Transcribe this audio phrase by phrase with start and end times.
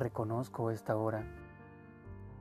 [0.00, 1.26] Reconozco esta hora.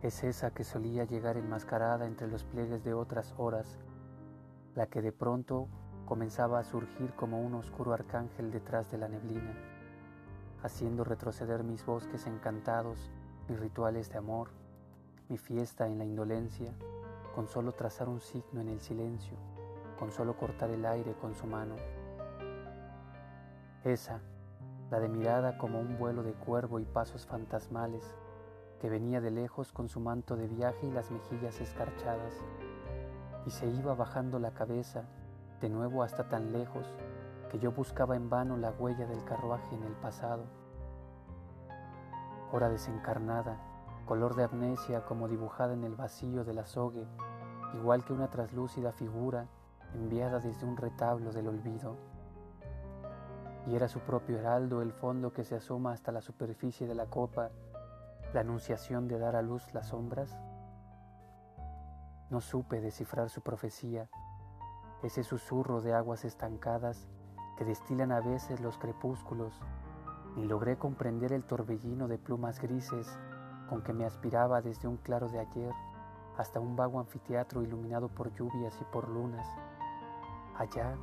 [0.01, 3.77] Es esa que solía llegar enmascarada entre los pliegues de otras horas,
[4.75, 5.67] la que de pronto
[6.05, 9.53] comenzaba a surgir como un oscuro arcángel detrás de la neblina,
[10.63, 13.11] haciendo retroceder mis bosques encantados,
[13.49, 14.51] mis rituales de amor,
[15.27, 16.71] mi fiesta en la indolencia,
[17.35, 19.35] con solo trazar un signo en el silencio,
[19.99, 21.75] con solo cortar el aire con su mano.
[23.83, 24.21] Esa,
[24.89, 28.15] la de mirada como un vuelo de cuervo y pasos fantasmales,
[28.79, 32.33] que venía de lejos con su manto de viaje y las mejillas escarchadas,
[33.45, 35.03] y se iba bajando la cabeza
[35.61, 36.87] de nuevo hasta tan lejos
[37.51, 40.43] que yo buscaba en vano la huella del carruaje en el pasado.
[42.51, 43.57] Hora desencarnada,
[44.05, 47.05] color de amnesia como dibujada en el vacío del azogue,
[47.75, 49.47] igual que una traslúcida figura
[49.93, 51.95] enviada desde un retablo del olvido
[53.69, 57.05] y era su propio heraldo el fondo que se asoma hasta la superficie de la
[57.05, 57.51] copa,
[58.33, 60.35] la anunciación de dar a luz las sombras?
[62.31, 64.09] No supe descifrar su profecía,
[65.03, 67.07] ese susurro de aguas estancadas
[67.57, 69.53] que destilan a veces los crepúsculos,
[70.35, 73.19] ni logré comprender el torbellino de plumas grises
[73.69, 75.73] con que me aspiraba desde un claro de ayer
[76.37, 79.47] hasta un vago anfiteatro iluminado por lluvias y por lunas.
[80.57, 80.97] Allá,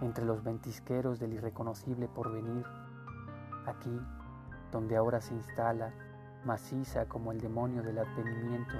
[0.00, 2.64] entre los ventisqueros del irreconocible porvenir,
[3.66, 4.00] aquí
[4.70, 5.92] donde ahora se instala,
[6.44, 8.74] maciza como el demonio del advenimiento,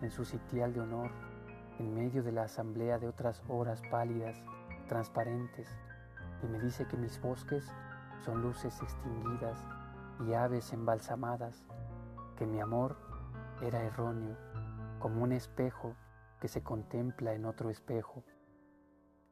[0.00, 1.10] en su sitial de honor,
[1.78, 4.42] en medio de la asamblea de otras horas pálidas,
[4.88, 5.68] transparentes,
[6.42, 7.72] y me dice que mis bosques
[8.24, 9.64] son luces extinguidas
[10.26, 11.64] y aves embalsamadas,
[12.36, 12.96] que mi amor
[13.62, 14.36] era erróneo,
[14.98, 15.94] como un espejo
[16.40, 18.24] que se contempla en otro espejo,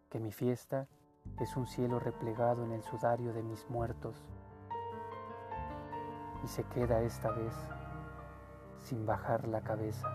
[0.08, 0.88] que mi fiesta
[1.40, 4.14] es un cielo replegado en el sudario de mis muertos
[6.44, 7.54] y se queda esta vez
[8.82, 10.08] sin bajar la cabeza.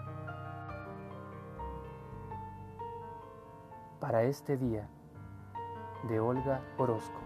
[3.99, 4.87] Para este día
[6.07, 7.24] de Olga Orozco.